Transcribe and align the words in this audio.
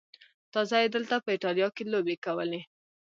تازه 0.53 0.75
یې 0.83 0.87
دلته 0.95 1.15
په 1.23 1.29
ایټالیا 1.35 1.67
کې 1.75 1.83
لوبې 1.91 2.15
کولې. 2.25 2.61